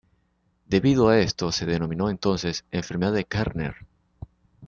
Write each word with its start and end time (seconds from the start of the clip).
Debido 0.65 1.09
a 1.09 1.19
esto, 1.19 1.51
se 1.51 1.67
denominó 1.67 2.09
entonces 2.09 2.65
"enfermedad 2.71 3.13
de 3.13 3.25
Kerner". 3.25 3.75